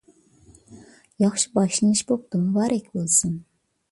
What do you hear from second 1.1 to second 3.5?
ياخشى باشلىنىش بوپتۇ، مۇبارەك بولسۇن.